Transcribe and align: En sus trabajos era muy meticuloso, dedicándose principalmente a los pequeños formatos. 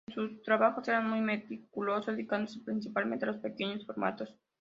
En 0.07 0.13
sus 0.15 0.41
trabajos 0.41 0.87
era 0.87 0.99
muy 0.99 1.21
meticuloso, 1.21 2.09
dedicándose 2.09 2.59
principalmente 2.65 3.25
a 3.25 3.27
los 3.27 3.37
pequeños 3.37 3.85
formatos. 3.85 4.35